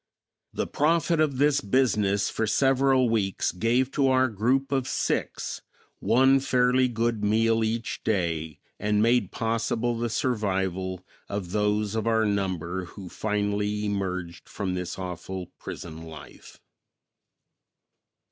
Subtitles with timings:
[0.51, 5.61] The profit of this business for several weeks gave to our group of six
[5.99, 12.25] one fairly good meal each day and made possible the survival of those of our
[12.25, 16.59] number who finally emerged from this awful prison life.